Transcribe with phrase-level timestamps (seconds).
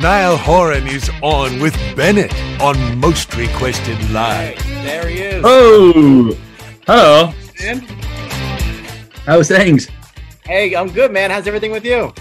[0.00, 4.56] Niall Horan is on with Bennett on Most Requested Live.
[4.84, 5.42] There he is.
[5.44, 6.38] Oh,
[6.86, 7.32] hello.
[7.60, 7.80] Man.
[9.26, 9.88] How's things?
[10.44, 11.32] Hey, I'm good, man.
[11.32, 12.14] How's everything with you?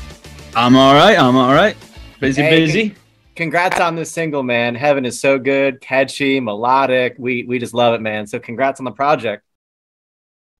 [0.55, 1.19] I'm all right.
[1.19, 1.77] I'm all right.
[2.19, 2.95] Busy, Hey, busy.
[3.35, 4.73] Congrats on this single, man.
[4.73, 7.13] Heaven is so good, catchy, melodic.
[7.19, 8.25] We we just love it, man.
[8.25, 9.43] So congrats on the project.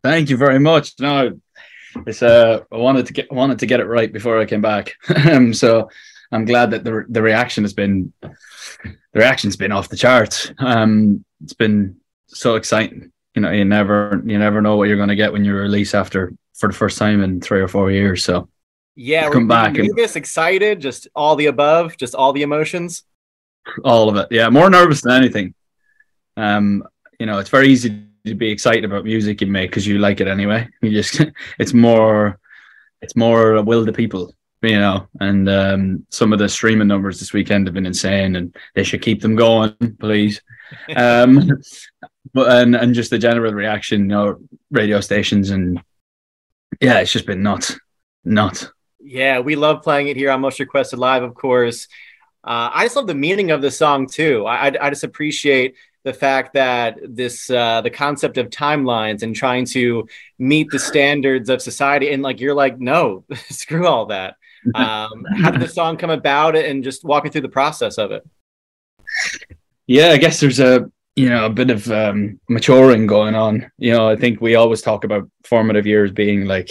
[0.04, 0.94] Thank you very much.
[1.00, 1.40] No,
[2.06, 4.94] it's uh, I wanted to get wanted to get it right before I came back.
[5.26, 5.90] um, so
[6.32, 8.36] I'm glad that the the reaction has been the
[9.14, 10.52] reaction's been off the charts.
[10.60, 13.12] Um, it's been so exciting.
[13.36, 15.94] You know, you never you never know what you're going to get when you release
[15.94, 18.24] after for the first time in three or four years.
[18.24, 18.50] So
[18.96, 23.04] Yeah, Come we're back and- nervous, excited, just all the above, just all the emotions.
[23.84, 24.28] all of it.
[24.32, 25.54] Yeah, more nervous than anything.
[26.36, 26.84] Um,
[27.20, 30.20] you know, it's very easy to be excited about music you make because you like
[30.20, 30.68] it anyway.
[30.82, 31.22] You just
[31.60, 32.40] it's more
[33.02, 35.08] it's more will to people, you know.
[35.20, 39.02] And um, some of the streaming numbers this weekend have been insane, and they should
[39.02, 40.42] keep them going, please.
[40.98, 41.62] Um,
[42.34, 44.38] but and and just the general reaction, you know,
[44.70, 45.82] radio stations and
[46.82, 47.80] yeah, it's just been nuts,
[48.24, 48.72] nuts.
[49.00, 51.88] Yeah, we love playing it here on Most Requested Live, of course.
[52.44, 54.46] Uh, I just love the meaning of the song too.
[54.46, 59.36] I, I, I just appreciate the fact that this uh, the concept of timelines and
[59.36, 60.08] trying to
[60.40, 64.36] meet the standards of society, and like you're like, no, screw all that.
[64.76, 68.28] Um, how did the song come about, and just walking through the process of it?
[69.86, 73.72] Yeah, I guess there's a you know a bit of um, maturing going on.
[73.78, 76.70] You know, I think we always talk about formative years being like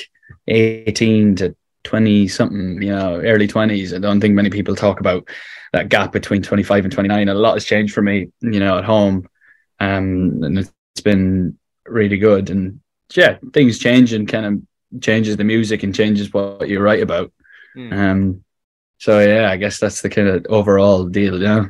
[0.48, 3.94] 18 to 20 something, you know, early 20s.
[3.94, 5.28] I don't think many people talk about
[5.72, 7.28] that gap between 25 and 29.
[7.28, 9.28] A lot has changed for me, you know, at home,
[9.78, 12.50] um, and it's been really good.
[12.50, 12.80] And
[13.14, 17.32] yeah, things change and kind of changes the music and changes what you write about.
[17.77, 17.92] Hmm.
[17.92, 18.44] Um,
[18.98, 21.41] so yeah, I guess that's the kind of overall deal.
[21.41, 21.66] Yeah.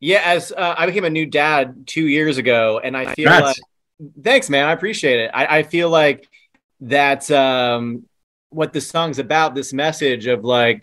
[0.00, 3.58] Yeah, as uh, I became a new dad two years ago, and I feel Congrats.
[3.58, 4.66] like thanks, man.
[4.66, 5.30] I appreciate it.
[5.34, 6.28] I, I feel like
[6.80, 8.04] that's um,
[8.50, 9.54] what the song's about.
[9.54, 10.82] This message of like,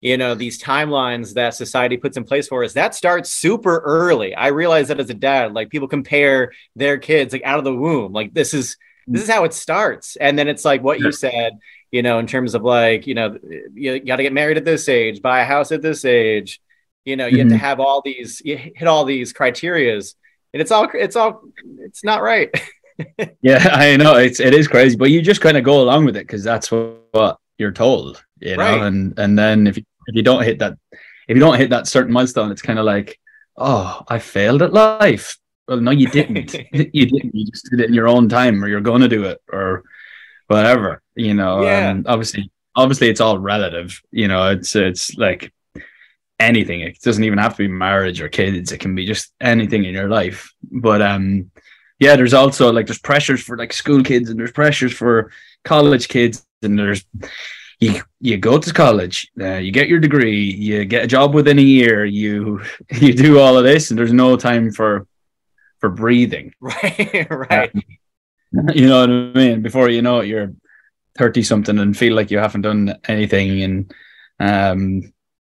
[0.00, 2.74] you know, these timelines that society puts in place for us.
[2.74, 4.34] That starts super early.
[4.34, 7.74] I realize that as a dad, like people compare their kids like out of the
[7.74, 8.12] womb.
[8.12, 8.76] Like this is
[9.10, 11.58] this is how it starts, and then it's like what you said.
[11.90, 13.36] You know, in terms of like, you know,
[13.74, 16.60] you got to get married at this age, buy a house at this age
[17.06, 17.58] you know you have to Mhm.
[17.58, 20.16] have all these you hit all these criterias
[20.52, 21.40] and it's all it's all
[21.78, 22.50] it's not right
[23.40, 26.16] Yeah, I know it's it is crazy, but you just kind of go along with
[26.16, 28.62] it because that's what, what you're told, you know.
[28.62, 28.82] Right.
[28.82, 30.74] And and then if you, if you don't hit that,
[31.26, 33.18] if you don't hit that certain milestone, it's kind of like,
[33.56, 35.38] oh, I failed at life.
[35.70, 36.52] Well, no, you didn't.
[36.72, 37.32] you didn't.
[37.32, 39.84] You just did it in your own time, or you're going to do it, or
[40.48, 41.00] whatever.
[41.14, 41.62] You know.
[41.62, 41.90] Yeah.
[41.90, 44.02] Um, obviously, obviously, it's all relative.
[44.10, 45.52] You know, it's it's like
[46.40, 46.80] anything.
[46.80, 48.72] It doesn't even have to be marriage or kids.
[48.72, 50.52] It can be just anything in your life.
[50.72, 51.52] But um,
[52.00, 55.30] yeah, there's also like there's pressures for like school kids and there's pressures for
[55.64, 57.04] college kids and there's
[57.78, 61.60] you you go to college, uh, you get your degree, you get a job within
[61.60, 62.60] a year, you
[62.90, 65.06] you do all of this, and there's no time for
[65.80, 66.54] for breathing.
[66.60, 67.72] right right
[68.74, 69.62] You know what I mean?
[69.62, 70.52] Before you know it, you're
[71.16, 73.62] thirty something and feel like you haven't done anything.
[73.62, 73.94] And
[74.38, 75.12] um,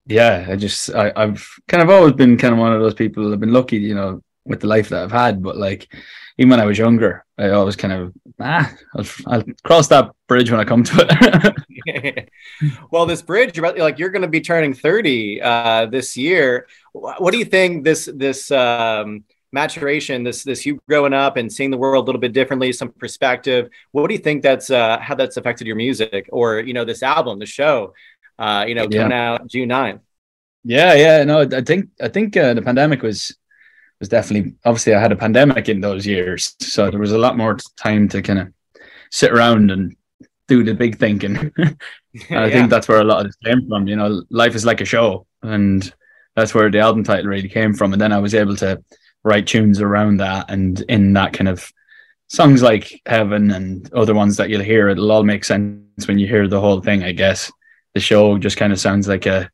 [0.07, 3.33] yeah, I just I, I've kind of always been kind of one of those people.
[3.33, 5.43] I've been lucky, you know, with the life that I've had.
[5.43, 5.93] But like
[6.39, 10.51] even when I was younger, I always kind of ah, I'll, I'll cross that bridge
[10.51, 11.59] when I come to it.
[12.91, 16.67] well this bridge you're about, like you're going to be turning 30 uh this year
[16.93, 21.71] what do you think this this um maturation this this you growing up and seeing
[21.71, 25.15] the world a little bit differently some perspective what do you think that's uh how
[25.15, 27.93] that's affected your music or you know this album the show
[28.39, 28.89] uh you know Yeah.
[28.89, 30.01] coming out june 9th
[30.65, 33.37] Yeah, yeah, no, I think I think uh, the pandemic was
[34.01, 37.37] was definitely obviously I had a pandemic in those years, so there was a lot
[37.37, 38.49] more time to kind of
[39.11, 39.97] sit around and
[40.49, 41.37] do the big thinking.
[41.37, 41.53] And
[42.31, 42.51] I Yeah.
[42.51, 43.89] think that's where a lot of this came from.
[43.89, 45.93] You know, life is like a show, and
[46.37, 47.93] that's where the album title really came from.
[47.93, 48.83] And then I was able to
[49.25, 51.73] write tunes around that, and in that kind of
[52.29, 56.27] songs like Heaven and other ones that you'll hear, it'll all make sense when you
[56.27, 57.03] hear the whole thing.
[57.03, 57.51] I guess
[57.95, 59.51] the show just kind of sounds like a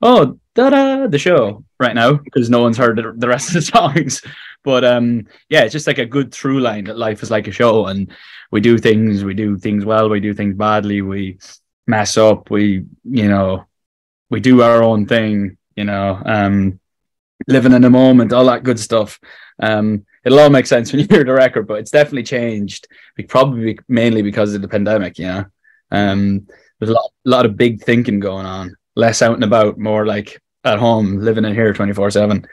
[0.00, 3.54] oh da da the show right now because no one's heard the, the rest of
[3.54, 4.22] the songs.
[4.64, 7.52] But um, yeah, it's just like a good through line that life is like a
[7.52, 8.12] show, and
[8.50, 11.38] we do things, we do things well, we do things badly, we
[11.86, 13.64] mess up, we you know,
[14.30, 16.78] we do our own thing, you know, um,
[17.46, 19.18] living in the moment, all that good stuff.
[19.60, 22.88] Um, it'll all make sense when you hear the record, but it's definitely changed.
[23.28, 25.44] Probably mainly because of the pandemic, you know.
[25.90, 26.46] Um,
[26.78, 30.40] there's a lot, lot of big thinking going on, less out and about, more like
[30.64, 32.46] at home, living in here twenty four seven.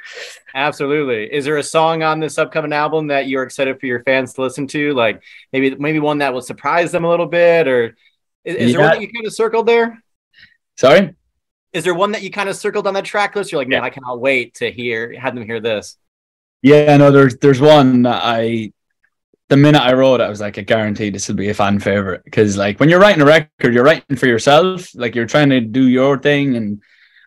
[0.54, 1.32] Absolutely.
[1.32, 4.42] Is there a song on this upcoming album that you're excited for your fans to
[4.42, 4.94] listen to?
[4.94, 5.22] Like
[5.54, 7.96] maybe maybe one that will surprise them a little bit, or
[8.44, 10.02] is, is there one that you kind of circled there?
[10.78, 11.16] Sorry.
[11.74, 13.52] Is there one that you kind of circled on that track list?
[13.52, 13.86] You're like, man, yeah.
[13.86, 15.98] I cannot wait to hear have them hear this.
[16.62, 18.74] Yeah, no, there's there's one that I
[19.50, 21.80] the minute I wrote it, I was like, I guarantee this will be a fan
[21.80, 22.24] favorite.
[22.24, 24.94] Because like when you're writing a record, you're writing for yourself.
[24.96, 26.82] Like you're trying to do your thing and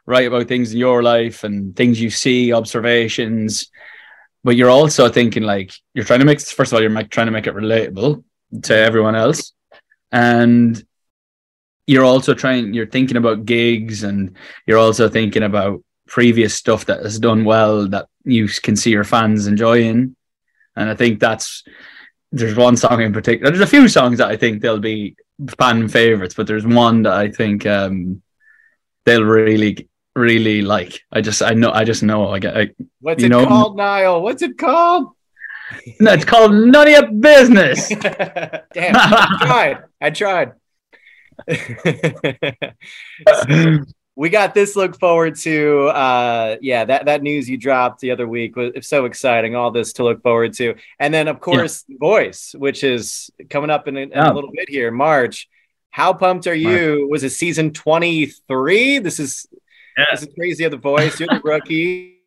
[0.07, 3.71] write about things in your life and things you see, observations.
[4.45, 7.33] But you're also thinking like you're trying to make first of all, you're trying to
[7.33, 8.23] make it relatable
[8.63, 9.53] to everyone else.
[10.13, 10.83] And
[11.87, 14.37] you're also trying you're thinking about gigs and
[14.67, 19.05] you're also thinking about previous stuff that has done well that you can see your
[19.05, 20.15] fans enjoying.
[20.77, 21.65] And I think that's
[22.31, 23.51] there's one song in particular.
[23.51, 25.17] There's a few songs that I think they'll be
[25.59, 28.23] fan favorites, but there's one that I think um,
[29.05, 31.01] they'll really really like.
[31.11, 32.57] I just I know I just know I get.
[32.57, 32.71] I,
[33.01, 34.23] What's it know, called, Niall?
[34.23, 35.09] What's it called?
[36.01, 37.89] No, it's called None of Your Business.
[38.01, 39.79] Damn, I tried.
[40.01, 40.53] I tried.
[44.15, 48.29] we got this look forward to uh yeah that that news you dropped the other
[48.29, 50.75] week was so exciting all this to look forward to.
[50.99, 51.97] And then of course yeah.
[51.99, 55.49] voice which is coming up in, a, in a, little bit here march.
[55.91, 57.01] How pumped are you?
[57.01, 57.11] March.
[57.11, 59.47] was it season 23 this is
[59.97, 60.05] yeah.
[60.13, 61.19] this is crazy of the voice.
[61.19, 62.19] You're the rookie.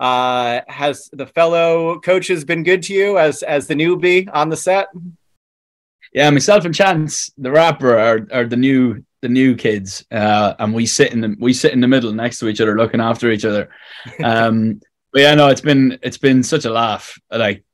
[0.00, 4.56] Uh has the fellow coaches been good to you as as the newbie on the
[4.56, 4.88] set
[6.14, 10.74] yeah myself and chance the rapper are, are the new the new kids, uh, and
[10.74, 13.30] we sit in the we sit in the middle next to each other, looking after
[13.30, 13.70] each other.
[14.22, 14.82] Um,
[15.14, 17.18] but yeah, no, it's been it's been such a laugh.
[17.30, 17.64] Like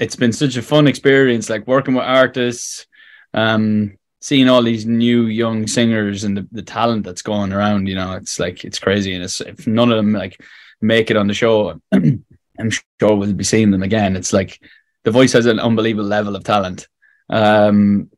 [0.00, 2.86] it's been such a fun experience, like working with artists,
[3.34, 7.86] um, seeing all these new young singers and the, the talent that's going around.
[7.86, 10.40] You know, it's like it's crazy, and it's if none of them like
[10.80, 14.16] make it on the show, I'm sure we'll be seeing them again.
[14.16, 14.58] It's like
[15.04, 16.88] the voice has an unbelievable level of talent.
[17.28, 18.10] Um,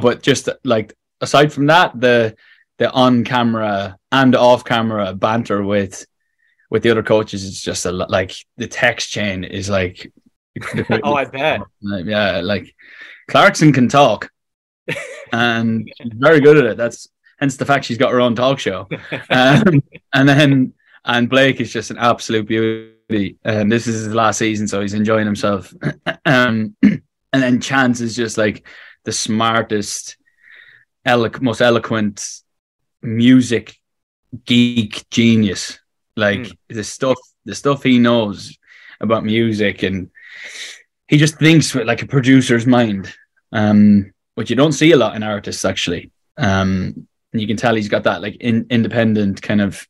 [0.00, 2.36] but just like aside from that, the
[2.78, 6.06] the on camera and off camera banter with
[6.70, 10.12] with the other coaches is just a like the text chain is like
[11.02, 11.60] oh I bet.
[11.82, 12.74] Yeah like
[13.28, 14.30] Clarkson can talk.
[15.32, 16.76] And she's very good at it.
[16.76, 17.08] That's
[17.40, 18.86] hence the fact she's got her own talk show.
[19.30, 19.82] Um,
[20.12, 20.74] and then
[21.04, 23.38] and Blake is just an absolute beauty.
[23.42, 25.74] And this is his last season so he's enjoying himself.
[26.26, 26.76] Um,
[27.34, 28.64] and then Chance is just like
[29.02, 30.16] the smartest
[31.04, 32.24] elo- most eloquent
[33.02, 33.76] music
[34.44, 35.80] geek genius.
[36.16, 36.56] Like mm.
[36.68, 38.56] the stuff, the stuff he knows
[39.00, 40.10] about music, and
[41.08, 43.12] he just thinks with like a producer's mind,
[43.50, 46.12] um, which you don't see a lot in artists actually.
[46.36, 49.84] Um, and you can tell he's got that like in, independent kind of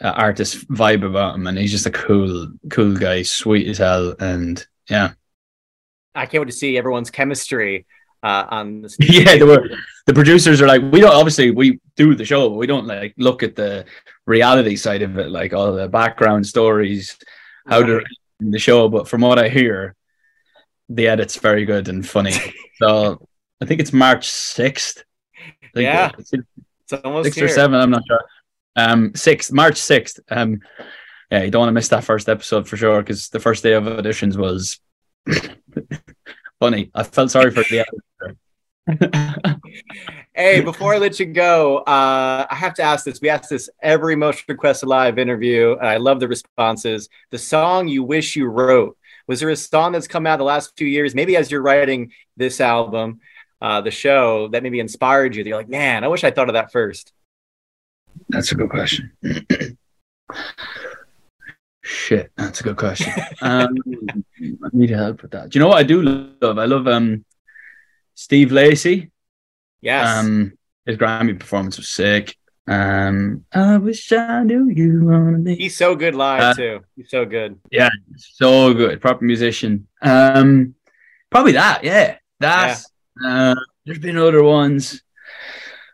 [0.00, 4.14] uh, artist vibe about him, and he's just a cool, cool guy, sweet as hell,
[4.20, 5.14] and yeah.
[6.14, 7.86] I can't wait to see everyone's chemistry
[8.22, 9.68] uh, on the yeah they were
[10.06, 13.14] the producers are like we don't obviously we do the show but we don't like
[13.16, 13.84] look at the
[14.26, 17.16] reality side of it like all the background stories
[17.66, 18.02] how to
[18.40, 19.94] the show but from what i hear
[20.88, 22.34] the edit's very good and funny.
[22.78, 23.26] So
[23.60, 25.02] i think it's march 6th
[25.74, 26.12] yeah.
[26.16, 27.46] it's, it's almost six here.
[27.46, 28.24] or seven i'm not sure.
[28.76, 30.60] Um 6th march 6th um
[31.32, 33.72] yeah you don't want to miss that first episode for sure because the first day
[33.72, 34.78] of auditions was
[36.60, 36.90] funny.
[36.94, 37.84] I felt sorry for the
[40.34, 43.20] hey, before I let you go, uh, I have to ask this.
[43.20, 45.76] We ask this every most requested live interview.
[45.78, 47.08] and I love the responses.
[47.30, 48.96] The song you wish you wrote.
[49.26, 52.12] Was there a song that's come out the last few years, maybe as you're writing
[52.36, 53.20] this album,
[53.60, 55.44] uh, the show, that maybe inspired you?
[55.44, 57.12] That you're like, man, I wish I thought of that first.
[58.30, 59.12] That's a good question.
[61.88, 63.10] Shit, that's a good question.
[63.40, 63.74] um,
[64.38, 65.48] I need help with that.
[65.48, 66.58] Do you know what I do love?
[66.58, 67.24] I love um,
[68.14, 69.10] Steve Lacy.
[69.80, 70.18] Yes.
[70.18, 70.52] Um,
[70.84, 72.36] his Grammy performance was sick.
[72.66, 75.56] Um, I wish I knew you wanted me.
[75.56, 76.80] He's so good live uh, too.
[76.94, 77.58] He's so good.
[77.70, 79.00] Yeah, so good.
[79.00, 79.88] Proper musician.
[80.02, 80.74] Um,
[81.30, 81.84] probably that.
[81.84, 82.82] Yeah, that.
[83.22, 83.52] Yeah.
[83.52, 83.54] Uh,
[83.86, 85.02] there's been other ones.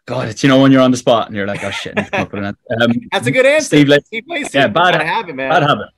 [0.06, 1.96] God, it's you know when you're on the spot and you're like, oh shit.
[2.14, 3.66] Um, That's a good answer.
[3.66, 4.25] Steve, Le- Steve.
[4.26, 5.50] Yeah, bad, bad habit, man.
[5.50, 5.88] Bad habit.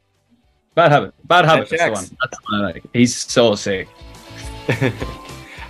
[0.75, 1.15] Bad habit.
[1.25, 1.69] Bad habit.
[1.71, 2.19] That's the one.
[2.21, 2.85] That's the one I like.
[2.93, 3.89] He's so sick.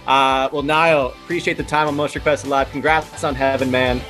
[0.06, 2.70] uh, well, Niall, appreciate the time on Most Requested Live.
[2.70, 4.00] Congrats on Heaven, man.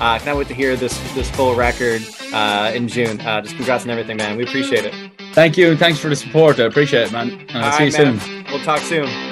[0.00, 3.20] Uh, can't wait to hear this this full record uh, in June.
[3.20, 4.36] Uh, just congrats on everything, man.
[4.36, 4.94] We appreciate it.
[5.32, 5.76] Thank you.
[5.76, 6.60] Thanks for the support.
[6.60, 7.46] I appreciate it, man.
[7.54, 8.20] Uh, see right, you man.
[8.20, 8.44] soon.
[8.50, 9.31] We'll talk soon.